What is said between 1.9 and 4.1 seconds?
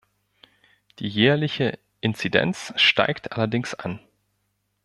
Inzidenz steigt allerdings an.